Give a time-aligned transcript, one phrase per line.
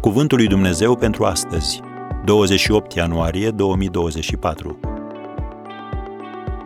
[0.00, 1.80] Cuvântul lui Dumnezeu pentru astăzi,
[2.24, 4.80] 28 ianuarie 2024.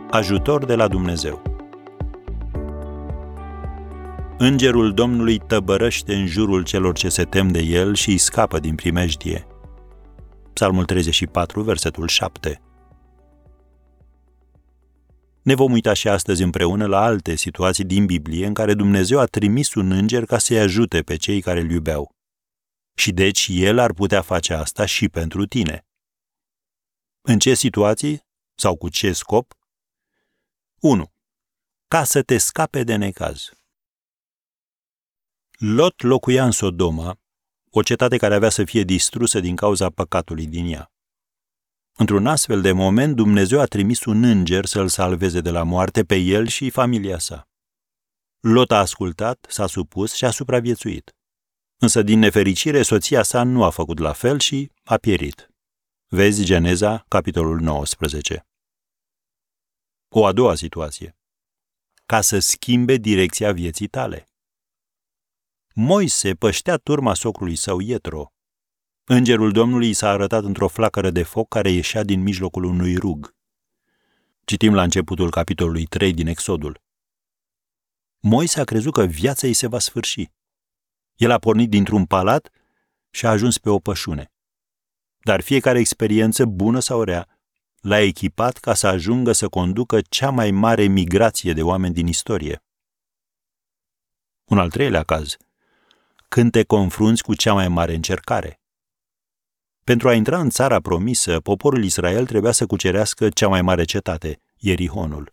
[0.09, 1.41] Ajutor de la Dumnezeu.
[4.37, 8.75] Îngerul Domnului tăbărăște în jurul celor ce se tem de el și îi scapă din
[8.75, 9.47] primejdie.
[10.53, 12.61] Psalmul 34, versetul 7.
[15.41, 19.25] Ne vom uita și astăzi împreună la alte situații din Biblie în care Dumnezeu a
[19.25, 22.14] trimis un înger ca să-i ajute pe cei care îl iubeau.
[22.95, 25.85] Și deci el ar putea face asta și pentru tine.
[27.21, 29.53] În ce situații sau cu ce scop?
[30.79, 31.13] 1.
[31.87, 33.49] Ca să te scape de necaz.
[35.51, 37.19] Lot locuia în Sodoma,
[37.69, 40.91] o cetate care avea să fie distrusă din cauza păcatului din ea.
[41.97, 46.15] Într-un astfel de moment, Dumnezeu a trimis un înger să-l salveze de la moarte pe
[46.15, 47.49] el și familia sa.
[48.39, 51.14] Lot a ascultat, s-a supus și a supraviețuit.
[51.77, 55.49] Însă, din nefericire, soția sa nu a făcut la fel și a pierit.
[56.07, 58.47] Vezi Geneza, capitolul 19.
[60.07, 61.17] O a doua situație.
[62.05, 64.29] Ca să schimbe direcția vieții tale.
[65.73, 68.33] Moise păștea turma socrului său Ietro.
[69.03, 73.35] Îngerul Domnului i s-a arătat într-o flacără de foc care ieșea din mijlocul unui rug.
[74.45, 76.81] Citim la începutul capitolului 3 din Exodul.
[78.19, 80.31] Moise a crezut că viața ei se va sfârși.
[81.15, 82.49] El a pornit dintr-un palat
[83.09, 84.31] și a ajuns pe o pășune.
[85.17, 87.27] Dar fiecare experiență, bună sau rea,
[87.81, 92.63] l-a echipat ca să ajungă să conducă cea mai mare migrație de oameni din istorie.
[94.45, 95.37] Un al treilea caz.
[96.27, 98.59] Când te confrunți cu cea mai mare încercare.
[99.83, 104.41] Pentru a intra în țara promisă, poporul Israel trebuia să cucerească cea mai mare cetate,
[104.55, 105.31] Ierihonul.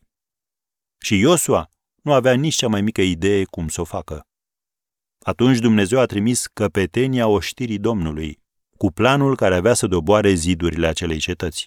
[0.98, 1.70] Și Iosua
[2.02, 4.26] nu avea nici cea mai mică idee cum să o facă.
[5.22, 8.40] Atunci Dumnezeu a trimis căpetenia oștirii Domnului,
[8.76, 11.66] cu planul care avea să doboare zidurile acelei cetăți.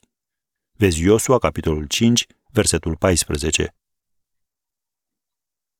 [0.71, 3.75] Vezi Iosua, capitolul 5, versetul 14.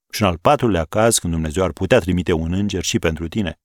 [0.09, 3.59] Și în al patrulea caz, când Dumnezeu ar putea trimite un înger și pentru tine.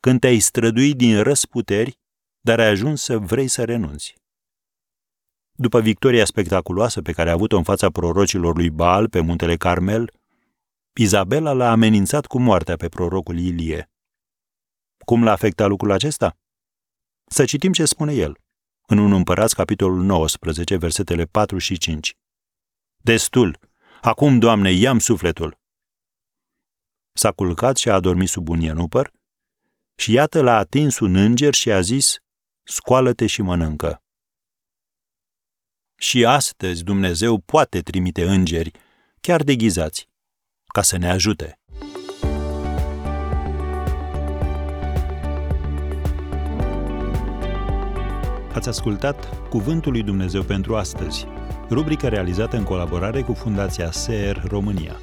[0.00, 1.98] Când te-ai străduit din răsputeri,
[2.40, 4.14] dar ai ajuns să vrei să renunți.
[5.52, 10.10] După victoria spectaculoasă pe care a avut-o în fața prorocilor lui Baal pe muntele Carmel,
[10.98, 13.90] Izabela l-a amenințat cu moartea pe prorocul Ilie.
[15.04, 16.36] Cum l-a afectat lucrul acesta?
[17.26, 18.38] Să citim ce spune el.
[18.86, 22.16] În 1 Împărați, capitolul 19, versetele 4 și 5.
[22.96, 23.58] Destul!
[24.00, 25.58] Acum, Doamne, i-am sufletul!
[27.12, 29.12] S-a culcat și a adormit sub un ienupăr
[29.96, 32.16] și iată l-a atins un înger și a zis,
[32.62, 34.02] scoală-te și mănâncă.
[35.98, 38.70] Și astăzi Dumnezeu poate trimite îngeri,
[39.20, 40.08] chiar deghizați,
[40.76, 41.58] ca să ne ajute.
[48.52, 51.26] Ați ascultat Cuvântul lui Dumnezeu pentru astăzi,
[51.70, 55.00] rubrica realizată în colaborare cu Fundația SER România.